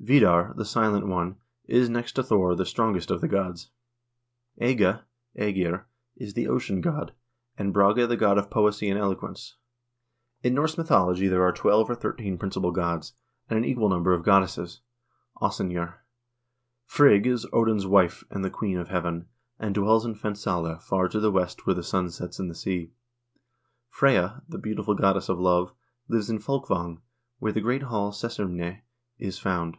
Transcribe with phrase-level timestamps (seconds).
[0.00, 3.70] Vidar, the silent one, is, next to Thor, the strongest of the gods.
[4.58, 5.02] Mge
[5.36, 5.84] GEgir)
[6.16, 7.12] is the ocean god,
[7.58, 9.56] and Brage the god of poesy and eloquence.
[10.42, 13.12] In Norse mythology there are twelve or thirteen principal gods,
[13.50, 14.80] and an equal number of goddesses
[15.42, 15.94] (asynjur).
[16.86, 19.26] Frigg is Odin's wife and the queen of heaven,
[19.58, 22.92] and dwells in Fensale, far to the west where the sun sets in the sea.
[23.90, 25.72] Freyja, the beautiful goddess of love,
[26.06, 27.00] lives in Folkvang,
[27.40, 28.80] where the great hall Sessrymne
[29.18, 29.76] is found.